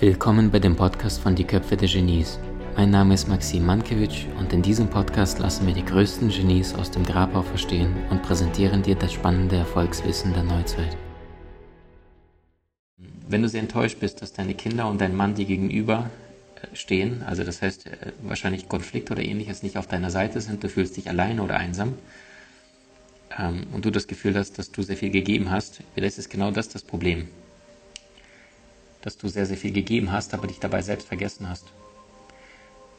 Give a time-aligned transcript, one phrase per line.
[0.00, 2.38] Willkommen bei dem Podcast von Die Köpfe der Genies.
[2.74, 6.90] Mein Name ist Maxim Mankewitsch und in diesem Podcast lassen wir die größten Genies aus
[6.90, 10.96] dem Grabau verstehen und präsentieren dir das spannende Erfolgswissen der Neuzeit.
[13.28, 16.08] Wenn du sehr enttäuscht bist, dass deine Kinder und dein Mann dir gegenüber
[16.62, 20.64] äh, stehen, also das heißt äh, wahrscheinlich Konflikt oder ähnliches nicht auf deiner Seite sind,
[20.64, 21.92] du fühlst dich alleine oder einsam
[23.38, 26.50] ähm, und du das Gefühl hast, dass du sehr viel gegeben hast, vielleicht ist genau
[26.52, 27.28] das das Problem
[29.02, 31.66] dass du sehr, sehr viel gegeben hast, aber dich dabei selbst vergessen hast.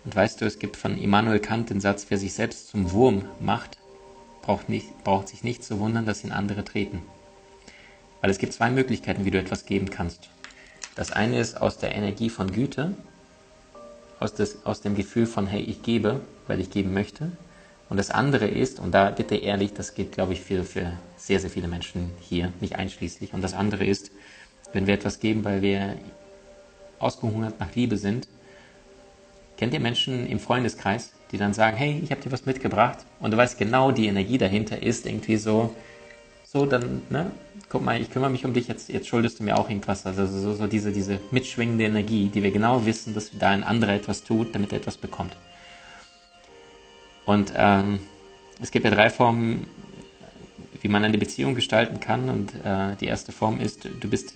[0.03, 3.25] Und weißt du, es gibt von Immanuel Kant den Satz, wer sich selbst zum Wurm
[3.39, 3.77] macht,
[4.41, 7.03] braucht, nicht, braucht sich nicht zu wundern, dass ihn andere treten.
[8.21, 10.29] Weil es gibt zwei Möglichkeiten, wie du etwas geben kannst.
[10.95, 12.95] Das eine ist aus der Energie von Güte,
[14.19, 17.31] aus, des, aus dem Gefühl von, hey, ich gebe, weil ich geben möchte.
[17.89, 21.39] Und das andere ist, und da bitte ehrlich, das geht, glaube ich, für, für sehr,
[21.39, 23.33] sehr viele Menschen hier, nicht einschließlich.
[23.33, 24.11] Und das andere ist,
[24.73, 25.97] wenn wir etwas geben, weil wir
[26.99, 28.27] ausgehungert nach Liebe sind.
[29.57, 33.31] Kennt ihr Menschen im Freundeskreis, die dann sagen, hey, ich habe dir was mitgebracht und
[33.31, 35.75] du weißt genau, die Energie dahinter ist irgendwie so,
[36.43, 37.31] so dann, ne,
[37.69, 40.05] guck mal, ich kümmere mich um dich, jetzt, jetzt schuldest du mir auch irgendwas.
[40.05, 43.93] Also so, so diese, diese mitschwingende Energie, die wir genau wissen, dass da ein anderer
[43.93, 45.35] etwas tut, damit er etwas bekommt.
[47.25, 47.99] Und ähm,
[48.61, 49.67] es gibt ja drei Formen,
[50.81, 52.29] wie man eine Beziehung gestalten kann.
[52.29, 54.35] Und äh, die erste Form ist, du bist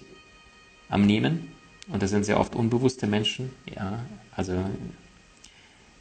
[0.89, 1.51] am Nehmen.
[1.87, 3.51] Und das sind sehr oft unbewusste Menschen.
[3.75, 3.99] Ja,
[4.35, 4.53] also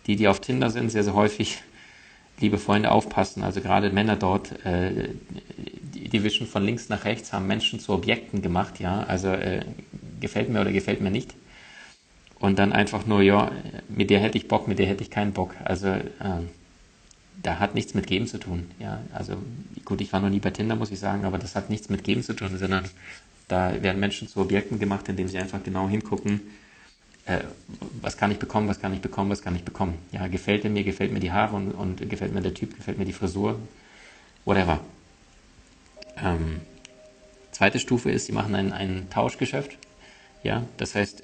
[0.07, 1.63] die, die auf Tinder sind, sehr, sehr häufig,
[2.41, 3.43] liebe Freunde, aufpassen.
[3.43, 5.11] Also gerade Männer dort, äh,
[5.95, 8.81] die, wischen von links nach rechts, haben Menschen zu Objekten gemacht.
[8.81, 9.65] Ja, also äh,
[10.21, 11.35] gefällt mir oder gefällt mir nicht.
[12.39, 13.51] Und dann einfach nur, ja,
[13.89, 15.55] mit der hätte ich Bock, mit der hätte ich keinen Bock.
[15.65, 16.03] Also äh,
[17.43, 18.71] da hat nichts mit Geben zu tun.
[18.79, 19.37] Ja, also
[19.85, 22.05] gut, ich war noch nie bei Tinder, muss ich sagen, aber das hat nichts mit
[22.05, 22.85] Geben zu tun, sondern
[23.49, 26.41] da werden Menschen zu Objekten gemacht, indem sie einfach genau hingucken,
[27.27, 27.41] äh,
[28.01, 29.99] was kann ich bekommen, was kann ich bekommen, was kann ich bekommen.
[30.13, 32.99] Ja, gefällt er mir, gefällt mir die Haare und, und gefällt mir der Typ, gefällt
[32.99, 33.59] mir die Frisur,
[34.45, 34.81] whatever.
[36.23, 36.61] Ähm,
[37.51, 39.79] zweite Stufe ist, sie machen ein, ein Tauschgeschäft.
[40.43, 41.23] Ja, das heißt,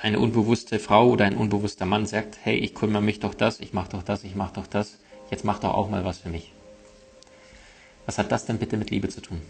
[0.00, 3.72] eine unbewusste Frau oder ein unbewusster Mann sagt, hey, ich kümmere mich doch das, ich
[3.72, 4.98] mache doch das, ich mache doch das,
[5.30, 6.52] jetzt mach doch auch mal was für mich.
[8.06, 9.40] Was hat das denn bitte mit Liebe zu tun?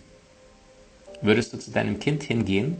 [1.21, 2.77] Würdest du zu deinem Kind hingehen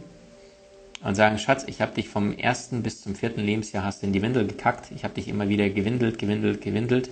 [1.03, 4.21] und sagen, Schatz, ich habe dich vom ersten bis zum vierten Lebensjahr hast in die
[4.21, 7.09] Windel gekackt, ich habe dich immer wieder gewindelt, gewindelt, gewindelt,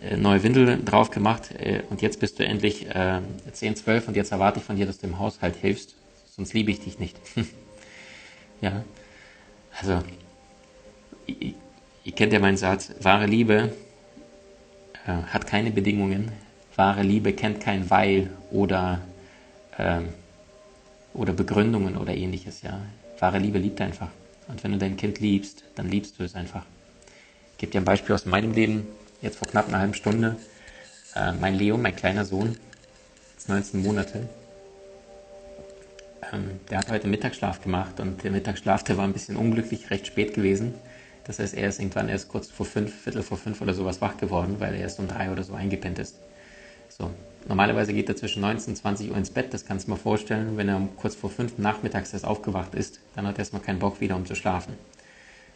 [0.00, 3.20] äh, neue Windel drauf gemacht äh, und jetzt bist du endlich äh,
[3.52, 5.94] 10, 12 und jetzt erwarte ich von dir, dass du im Haushalt hilfst,
[6.36, 7.16] sonst liebe ich dich nicht.
[8.60, 8.84] ja,
[9.80, 10.02] also,
[11.26, 13.72] ihr, kennt ja meinen Satz, wahre Liebe
[15.06, 16.30] äh, hat keine Bedingungen,
[16.76, 19.00] wahre Liebe kennt kein Weil oder
[19.78, 20.08] ähm,
[21.14, 22.80] oder Begründungen oder ähnliches, ja.
[23.18, 24.08] Wahre Liebe liebt einfach.
[24.48, 26.64] Und wenn du dein Kind liebst, dann liebst du es einfach.
[27.52, 28.86] Ich gebe dir ein Beispiel aus meinem Leben,
[29.20, 30.36] jetzt vor knapp einer halben Stunde.
[31.14, 32.56] Äh, mein Leo, mein kleiner Sohn,
[33.36, 34.28] ist 19 Monate,
[36.32, 40.06] ähm, der hat heute Mittagsschlaf gemacht und der Mittagsschlaf, der war ein bisschen unglücklich, recht
[40.06, 40.74] spät gewesen.
[41.24, 44.16] Das heißt, er ist irgendwann erst kurz vor fünf, Viertel vor fünf oder sowas wach
[44.16, 46.16] geworden, weil er erst um drei oder so eingepennt ist.
[46.88, 47.10] So,
[47.48, 50.56] Normalerweise geht er zwischen 19 und 20 Uhr ins Bett, das kannst du mal vorstellen.
[50.56, 54.00] Wenn er kurz vor 5 nachmittags erst aufgewacht ist, dann hat er erstmal keinen Bock
[54.00, 54.74] wieder, um zu schlafen.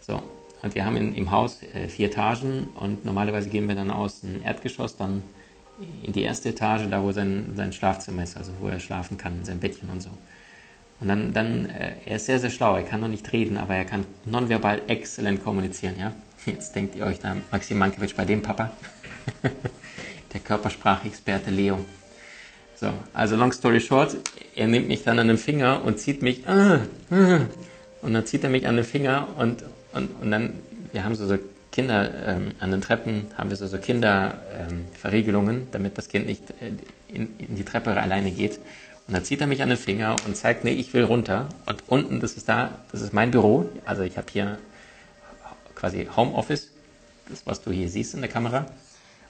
[0.01, 0.23] So,
[0.63, 4.21] und wir haben in, im Haus äh, vier Etagen und normalerweise gehen wir dann aus
[4.21, 5.23] dem Erdgeschoss dann
[6.03, 9.45] in die erste Etage, da wo sein, sein Schlafzimmer ist, also wo er schlafen kann,
[9.45, 10.11] sein Bettchen und so.
[11.01, 13.75] Und dann, dann äh, er ist sehr, sehr schlau, er kann noch nicht reden, aber
[13.75, 16.13] er kann nonverbal exzellent kommunizieren, ja.
[16.47, 18.71] Jetzt denkt ihr euch da, Maxim Mankiewicz bei dem Papa.
[20.37, 21.85] der Körpersprachexperte Leo.
[22.79, 24.17] So, also long story short,
[24.55, 26.81] er nimmt mich dann an den Finger und zieht mich, ah,
[27.11, 27.41] ah,
[28.03, 29.65] und dann zieht er mich an den Finger und,
[29.95, 30.53] und, und dann,
[30.93, 31.39] wir haben so, so
[31.73, 36.43] Kinder, ähm, an den Treppen haben wir so, so Kinderverriegelungen, ähm, damit das Kind nicht
[36.61, 36.73] äh,
[37.09, 38.59] in, in die Treppe alleine geht.
[39.07, 41.49] Und dann zieht er mich an den Finger und zeigt, nee, ich will runter.
[41.65, 43.69] Und unten, das ist da, das ist mein Büro.
[43.85, 44.59] Also ich habe hier
[45.75, 46.71] quasi Homeoffice,
[47.29, 48.67] das was du hier siehst in der Kamera.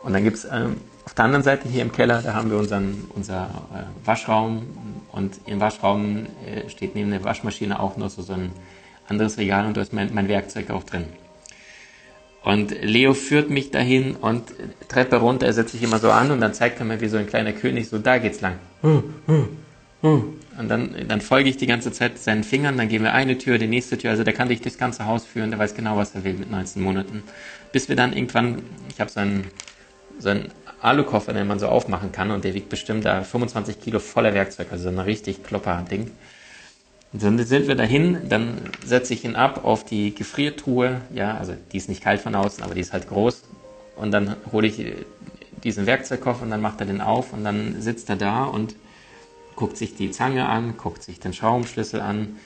[0.07, 2.59] Und dann gibt es ähm, auf der anderen Seite hier im Keller, da haben wir
[2.59, 4.65] unseren, unser äh, Waschraum
[5.11, 8.53] und im Waschraum äh, steht neben der Waschmaschine auch noch so, so ein
[9.09, 11.07] anderes Regal und da ist mein, mein Werkzeug auch drin.
[12.45, 14.45] Und Leo führt mich dahin und
[14.87, 17.17] Treppe runter, er setzt sich immer so an und dann zeigt er mir wie so
[17.17, 18.61] ein kleiner König, so da geht's lang.
[20.57, 23.59] Und dann, dann folge ich die ganze Zeit seinen Fingern, dann gehen wir eine Tür,
[23.59, 26.15] die nächste Tür, also der kann dich durchs ganze Haus führen, der weiß genau, was
[26.15, 27.25] er will mit 19 Monaten.
[27.73, 29.51] Bis wir dann irgendwann, ich habe so einen
[30.19, 33.99] so ein Alukoffer, den man so aufmachen kann und der wiegt bestimmt da 25 Kilo
[33.99, 36.11] voller Werkzeug, also so ein richtig klopper Ding.
[37.13, 41.55] Und dann sind wir dahin, dann setze ich ihn ab auf die Gefriertruhe, ja, also
[41.73, 43.45] die ist nicht kalt von außen, aber die ist halt groß.
[43.97, 44.85] Und dann hole ich
[45.65, 48.75] diesen Werkzeugkoffer und dann macht er den auf und dann sitzt er da und
[49.55, 52.37] guckt sich die Zange an, guckt sich den Schraubenschlüssel an,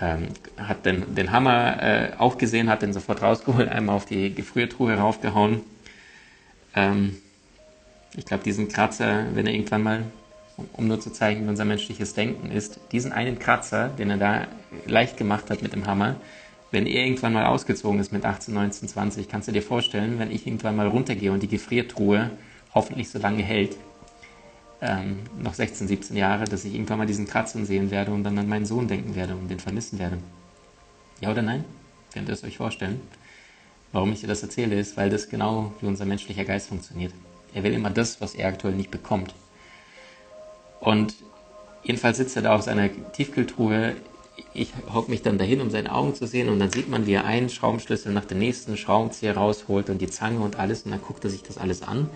[0.00, 4.32] ähm, hat den, den Hammer äh, auch gesehen, hat den sofort rausgeholt, einmal auf die
[4.32, 5.62] Gefriertruhe raufgehauen.
[6.76, 7.16] Ähm,
[8.16, 10.04] ich glaube, diesen Kratzer, wenn er irgendwann mal,
[10.72, 14.46] um nur zu zeigen, wie unser menschliches Denken ist, diesen einen Kratzer, den er da
[14.86, 16.16] leicht gemacht hat mit dem Hammer,
[16.70, 20.30] wenn er irgendwann mal ausgezogen ist mit 18, 19, 20, kannst du dir vorstellen, wenn
[20.30, 22.30] ich irgendwann mal runtergehe und die Gefriertruhe
[22.74, 23.76] hoffentlich so lange hält,
[24.80, 28.38] ähm, noch 16, 17 Jahre, dass ich irgendwann mal diesen Kratzen sehen werde und dann
[28.38, 30.18] an meinen Sohn denken werde und den vermissen werde.
[31.20, 31.64] Ja oder nein?
[32.12, 33.00] Könnt ihr es euch vorstellen?
[33.92, 37.12] Warum ich dir das erzähle, ist, weil das genau wie unser menschlicher Geist funktioniert.
[37.54, 39.34] Er will immer das, was er aktuell nicht bekommt.
[40.80, 41.14] Und
[41.82, 43.94] jedenfalls sitzt er da auf seiner Tiefkühltruhe.
[44.52, 47.14] Ich hocke mich dann dahin, um seine Augen zu sehen, und dann sieht man, wie
[47.14, 51.00] er einen Schraubenschlüssel nach dem nächsten Schraubenzieher rausholt und die Zange und alles, und dann
[51.00, 52.10] guckt er sich das alles an.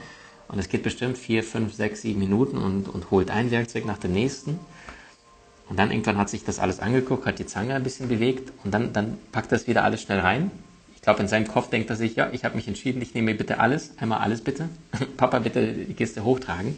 [0.48, 3.98] Und es geht bestimmt vier, fünf, sechs, sieben Minuten und, und holt ein Werkzeug nach
[3.98, 4.58] dem nächsten.
[5.68, 8.74] Und dann irgendwann hat sich das alles angeguckt, hat die Zange ein bisschen bewegt und
[8.74, 10.50] dann, dann packt das wieder alles schnell rein.
[11.00, 13.34] Ich glaube, in seinem Kopf denkt er sich, ja, ich habe mich entschieden, ich nehme
[13.34, 14.68] bitte alles, einmal alles bitte.
[15.16, 16.76] Papa, bitte die Kiste hochtragen.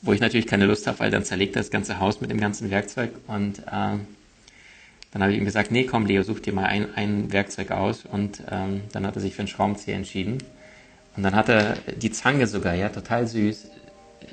[0.00, 2.40] Wo ich natürlich keine Lust habe, weil dann zerlegt er das ganze Haus mit dem
[2.40, 3.10] ganzen Werkzeug.
[3.26, 7.32] Und äh, dann habe ich ihm gesagt, nee, komm, Leo, such dir mal ein, ein
[7.32, 8.04] Werkzeug aus.
[8.04, 10.38] Und ähm, dann hat er sich für einen Schraubenzieher entschieden.
[11.16, 13.66] Und dann hat er die Zange sogar, ja, total süß,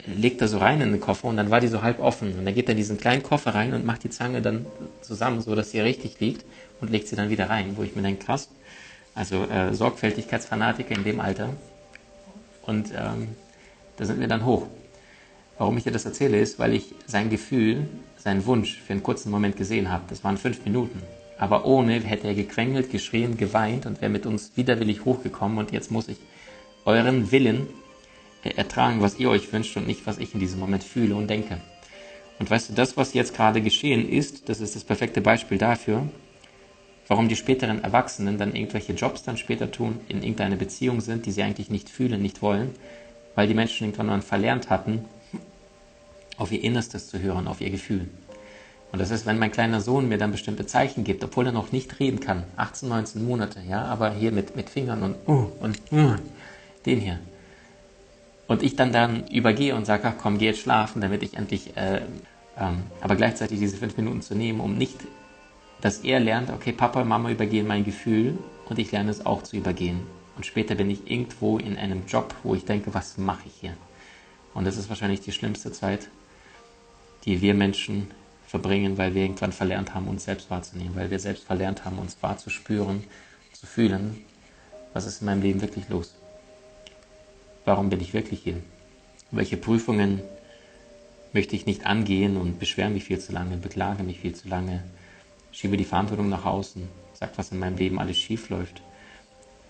[0.05, 2.37] legt er so rein in den Koffer und dann war die so halb offen.
[2.37, 4.67] Und dann geht er in diesen kleinen Koffer rein und macht die Zange dann
[5.01, 6.45] zusammen, so dass sie richtig liegt
[6.79, 8.49] und legt sie dann wieder rein, wo ich mir denke, krass,
[9.19, 11.49] also äh, Sorgfältigkeitsfanatiker in dem Alter.
[12.61, 13.27] Und ähm,
[13.97, 14.65] da sind wir dann hoch.
[15.57, 19.29] Warum ich dir das erzähle, ist, weil ich sein Gefühl, seinen Wunsch für einen kurzen
[19.29, 20.05] Moment gesehen habe.
[20.07, 21.01] Das waren fünf Minuten.
[21.37, 25.91] Aber ohne hätte er gequengelt, geschrien, geweint und wäre mit uns widerwillig hochgekommen und jetzt
[25.91, 26.17] muss ich
[26.85, 27.67] euren Willen
[28.43, 31.59] ertragen, was ihr euch wünscht und nicht, was ich in diesem Moment fühle und denke.
[32.39, 36.07] Und weißt du, das, was jetzt gerade geschehen ist, das ist das perfekte Beispiel dafür,
[37.09, 41.31] warum die späteren Erwachsenen dann irgendwelche Jobs dann später tun, in irgendeine Beziehung sind, die
[41.31, 42.69] sie eigentlich nicht fühlen, nicht wollen,
[43.35, 45.05] weil die Menschen irgendwann mal verlernt hatten,
[46.37, 48.07] auf ihr Innerstes zu hören, auf ihr Gefühl.
[48.91, 51.71] Und das ist, wenn mein kleiner Sohn mir dann bestimmte Zeichen gibt, obwohl er noch
[51.71, 55.79] nicht reden kann, 18, 19 Monate, ja, aber hier mit, mit Fingern und, uh, und,
[55.91, 56.15] uh,
[56.85, 57.19] den hier.
[58.47, 61.75] Und ich dann dann übergehe und sage, ach komm, geh jetzt schlafen, damit ich endlich,
[61.77, 62.01] äh,
[62.57, 64.97] ähm, aber gleichzeitig diese fünf Minuten zu nehmen, um nicht,
[65.81, 68.37] dass er lernt, okay, Papa, Mama übergehen mein Gefühl
[68.67, 70.01] und ich lerne es auch zu übergehen.
[70.35, 73.73] Und später bin ich irgendwo in einem Job, wo ich denke, was mache ich hier?
[74.53, 76.09] Und das ist wahrscheinlich die schlimmste Zeit,
[77.25, 78.07] die wir Menschen
[78.47, 82.17] verbringen, weil wir irgendwann verlernt haben, uns selbst wahrzunehmen, weil wir selbst verlernt haben, uns
[82.21, 83.03] wahrzuspüren,
[83.53, 84.23] zu fühlen,
[84.93, 86.15] was ist in meinem Leben wirklich los.
[87.65, 88.57] Warum bin ich wirklich hier?
[89.31, 90.21] Welche Prüfungen
[91.33, 94.83] möchte ich nicht angehen und beschwere mich viel zu lange, beklage mich viel zu lange,
[95.51, 98.81] schiebe die Verantwortung nach außen, sage, was in meinem Leben alles schief läuft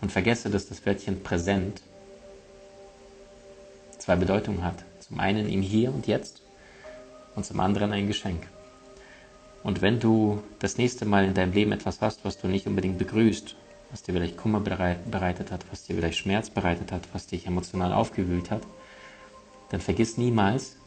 [0.02, 1.82] und vergesse, dass das Wörtchen präsent
[3.98, 4.84] zwei Bedeutungen hat.
[5.00, 6.42] Zum einen im Hier und Jetzt
[7.36, 8.48] und zum anderen ein Geschenk.
[9.64, 12.98] Und wenn du das nächste Mal in deinem Leben etwas hast, was du nicht unbedingt
[12.98, 13.56] begrüßt,
[13.92, 17.92] was dir vielleicht Kummer bereitet hat, was dir vielleicht Schmerz bereitet hat, was dich emotional
[17.92, 18.62] aufgewühlt hat,
[19.70, 20.78] dann vergiss niemals,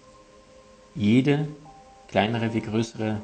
[0.95, 1.49] jede
[2.09, 3.21] kleinere wie größere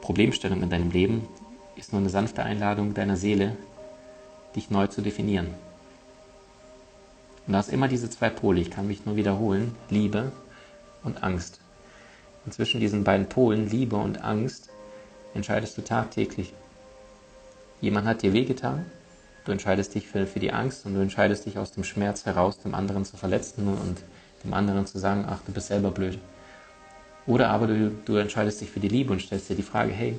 [0.00, 1.28] Problemstellung in deinem Leben
[1.76, 3.56] ist nur eine sanfte Einladung deiner Seele,
[4.56, 5.48] dich neu zu definieren.
[7.46, 10.32] Und da ist immer diese zwei Pole, ich kann mich nur wiederholen, Liebe
[11.02, 11.60] und Angst.
[12.44, 14.70] Und zwischen diesen beiden Polen, Liebe und Angst,
[15.34, 16.52] entscheidest du tagtäglich.
[17.80, 18.86] Jemand hat dir wehgetan,
[19.44, 22.58] du entscheidest dich für, für die Angst und du entscheidest dich aus dem Schmerz heraus,
[22.58, 24.02] dem anderen zu verletzen und
[24.44, 26.18] dem anderen zu sagen, ach, du bist selber blöd.
[27.30, 30.18] Oder aber du, du entscheidest dich für die Liebe und stellst dir die Frage, hey,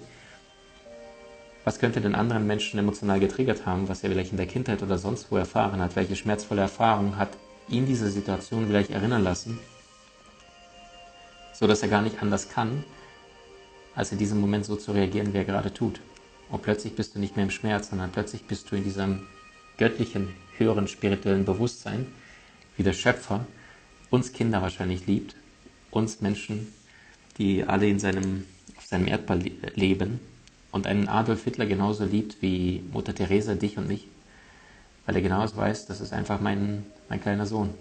[1.65, 4.97] was könnte den anderen Menschen emotional getriggert haben, was er vielleicht in der Kindheit oder
[4.97, 7.31] sonst wo erfahren hat, welche schmerzvolle Erfahrung hat
[7.67, 9.59] ihn diese Situation vielleicht erinnern lassen,
[11.51, 12.81] so dass er gar nicht anders kann,
[13.93, 15.99] als in diesem Moment so zu reagieren, wie er gerade tut.
[16.49, 19.27] Und plötzlich bist du nicht mehr im Schmerz, sondern plötzlich bist du in diesem
[19.77, 22.07] göttlichen, höheren spirituellen Bewusstsein,
[22.77, 23.45] wie der Schöpfer
[24.09, 25.35] uns Kinder wahrscheinlich liebt,
[25.91, 26.67] uns Menschen,
[27.41, 28.45] die alle in seinem,
[28.77, 29.39] auf seinem Erdball
[29.73, 30.19] leben
[30.71, 34.07] und einen Adolf Hitler genauso liebt wie Mutter Teresa, dich und mich,
[35.05, 37.73] weil er genauso weiß, das ist einfach mein, mein kleiner Sohn.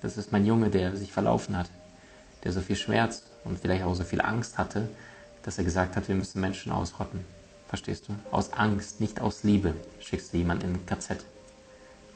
[0.00, 1.68] Das ist mein Junge, der sich verlaufen hat,
[2.44, 4.88] der so viel Schmerz und vielleicht auch so viel Angst hatte,
[5.42, 7.24] dass er gesagt hat, wir müssen Menschen ausrotten.
[7.68, 8.14] Verstehst du?
[8.30, 11.24] Aus Angst, nicht aus Liebe, schickst du jemanden in KZ.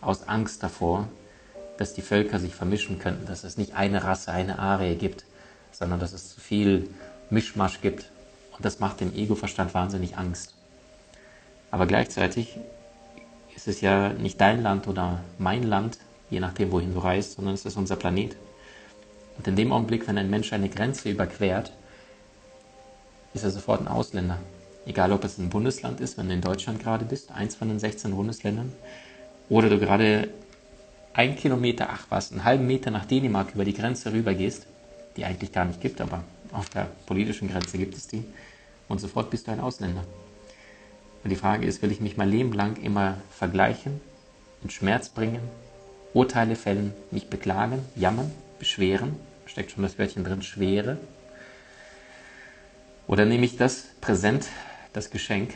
[0.00, 1.08] Aus Angst davor,
[1.76, 5.24] dass die Völker sich vermischen könnten, dass es nicht eine Rasse, eine Arie gibt,
[5.78, 6.88] sondern dass es zu viel
[7.30, 8.10] Mischmasch gibt.
[8.56, 10.54] Und das macht dem Ego-Verstand wahnsinnig Angst.
[11.70, 12.56] Aber gleichzeitig
[13.56, 15.98] ist es ja nicht dein Land oder mein Land,
[16.30, 18.36] je nachdem, wohin du reist, sondern es ist unser Planet.
[19.36, 21.72] Und in dem Augenblick, wenn ein Mensch eine Grenze überquert,
[23.32, 24.38] ist er sofort ein Ausländer.
[24.86, 27.78] Egal, ob es ein Bundesland ist, wenn du in Deutschland gerade bist, eins von den
[27.78, 28.72] 16 Bundesländern,
[29.48, 30.28] oder du gerade
[31.12, 34.66] ein Kilometer, ach was, einen halben Meter nach Dänemark über die Grenze rüber gehst,
[35.16, 38.24] die eigentlich gar nicht gibt, aber auf der politischen Grenze gibt es die,
[38.88, 40.04] und sofort bist du ein Ausländer.
[41.22, 44.00] Und die Frage ist, will ich mich mein Leben lang immer vergleichen,
[44.62, 45.40] in Schmerz bringen,
[46.12, 49.16] Urteile fällen, mich beklagen, jammern, beschweren,
[49.46, 50.98] steckt schon das Wörtchen drin, schwere,
[53.06, 54.48] oder nehme ich das Präsent,
[54.92, 55.54] das Geschenk,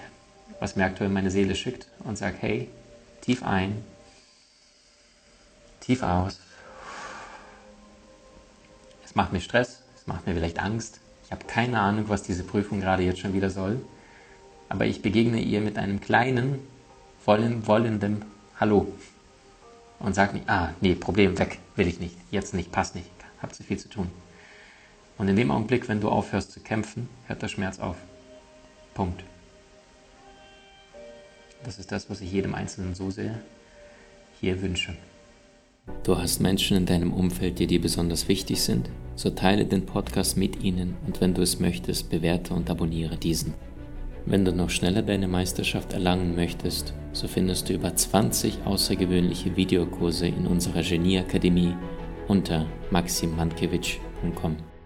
[0.60, 2.68] was mir aktuell meine Seele schickt und sage, hey,
[3.20, 3.84] tief ein,
[5.80, 6.40] tief aus.
[9.18, 11.00] Macht mir Stress, es macht mir vielleicht Angst.
[11.24, 13.80] Ich habe keine Ahnung, was diese Prüfung gerade jetzt schon wieder soll.
[14.68, 16.60] Aber ich begegne ihr mit einem kleinen,
[17.24, 18.22] wollen, wollendem
[18.60, 18.86] Hallo.
[19.98, 23.10] Und sage nicht, ah, nee, Problem weg, will ich nicht, jetzt nicht, passt nicht,
[23.42, 24.08] hab zu viel zu tun.
[25.16, 27.96] Und in dem Augenblick, wenn du aufhörst zu kämpfen, hört der Schmerz auf.
[28.94, 29.24] Punkt.
[31.64, 33.40] Das ist das, was ich jedem Einzelnen so sehr
[34.38, 34.96] hier wünsche.
[36.04, 38.88] Du hast Menschen in deinem Umfeld, die dir besonders wichtig sind?
[39.18, 43.52] So teile den Podcast mit ihnen und wenn du es möchtest, bewerte und abonniere diesen.
[44.26, 50.28] Wenn du noch schneller deine Meisterschaft erlangen möchtest, so findest du über 20 außergewöhnliche Videokurse
[50.28, 51.74] in unserer Genieakademie
[52.28, 54.77] unter maximmankiewicz.com.